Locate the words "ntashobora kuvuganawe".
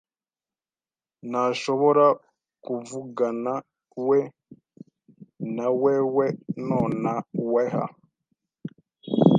1.29-4.19